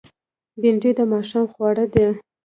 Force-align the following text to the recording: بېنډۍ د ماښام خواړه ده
بېنډۍ 0.61 0.91
د 0.97 0.99
ماښام 1.11 1.45
خواړه 1.53 1.85
ده 1.93 2.07